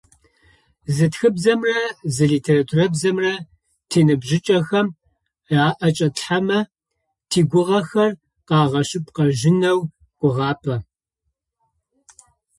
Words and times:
Зы 0.95 1.05
тхыбзэмрэ 1.11 1.77
зы 2.13 2.25
литературабзэмрэ 2.31 3.33
тиныбжьыкӀэхэм 3.89 4.87
аӏэкӏатлъхьэмэ 5.67 6.59
тигугъэхэр 7.29 8.11
къагъэшъыпкъэжьынэу 8.47 9.79
гугъапӏэ. 10.19 10.75